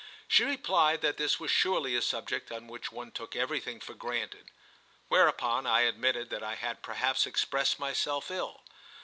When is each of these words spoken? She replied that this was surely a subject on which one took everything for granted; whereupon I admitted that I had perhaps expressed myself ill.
She 0.27 0.43
replied 0.43 1.01
that 1.01 1.17
this 1.17 1.39
was 1.39 1.51
surely 1.51 1.95
a 1.95 2.01
subject 2.01 2.51
on 2.51 2.65
which 2.65 2.91
one 2.91 3.11
took 3.11 3.35
everything 3.35 3.79
for 3.79 3.93
granted; 3.93 4.49
whereupon 5.09 5.67
I 5.67 5.81
admitted 5.81 6.31
that 6.31 6.41
I 6.41 6.55
had 6.55 6.81
perhaps 6.81 7.27
expressed 7.27 7.77
myself 7.77 8.31
ill. 8.31 8.63